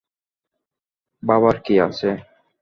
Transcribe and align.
ভাবার 1.23 1.55
কী 1.65 1.75
আছে? 1.87 2.09